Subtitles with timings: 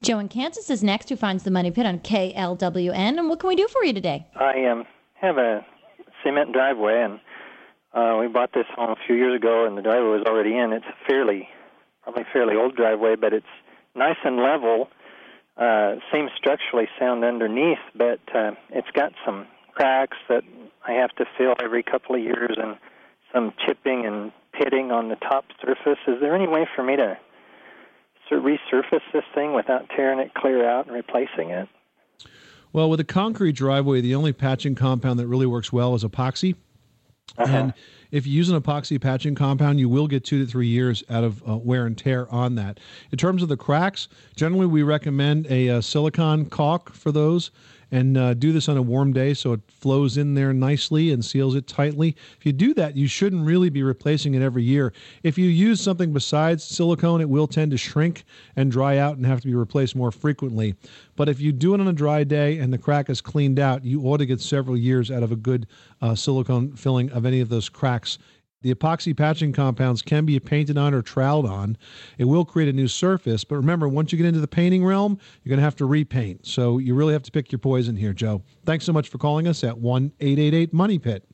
[0.00, 3.18] Joe in Kansas is next, who finds the money pit on KLWN.
[3.18, 4.26] And what can we do for you today?
[4.36, 5.66] I um, have a
[6.22, 7.20] cement driveway, and
[7.92, 10.72] uh, we bought this home a few years ago, and the driveway was already in.
[10.72, 11.48] It's a fairly,
[12.04, 13.46] probably fairly old driveway, but it's
[13.96, 14.88] nice and level.
[15.56, 20.44] Uh, seems structurally sound underneath, but uh, it's got some cracks that
[20.86, 22.76] I have to fill every couple of years, and
[23.34, 25.98] some chipping and pitting on the top surface.
[26.06, 27.18] Is there any way for me to
[28.36, 31.68] resurface this thing without tearing it clear out and replacing it?
[32.72, 36.54] Well, with a concrete driveway, the only patching compound that really works well is epoxy.
[37.36, 37.56] Uh-huh.
[37.56, 37.74] And
[38.10, 41.24] if you use an epoxy patching compound, you will get two to three years out
[41.24, 42.80] of uh, wear and tear on that.
[43.10, 47.50] In terms of the cracks, generally we recommend a, uh, silicone caulk for those
[47.90, 51.24] and uh, do this on a warm day so it flows in there nicely and
[51.24, 52.16] seals it tightly.
[52.38, 54.92] If you do that, you shouldn't really be replacing it every year.
[55.22, 58.24] If you use something besides silicone, it will tend to shrink
[58.56, 60.74] and dry out and have to be replaced more frequently.
[61.16, 63.84] But if you do it on a dry day and the crack is cleaned out,
[63.84, 65.66] you ought to get several years out of a good
[66.00, 68.18] uh, silicone filling of any of those cracks
[68.62, 71.76] the epoxy patching compounds can be painted on or troweled on.
[72.18, 75.18] It will create a new surface, but remember, once you get into the painting realm,
[75.42, 76.46] you're going to have to repaint.
[76.46, 78.42] So you really have to pick your poison here, Joe.
[78.64, 81.28] Thanks so much for calling us at 1 888 Money Pit.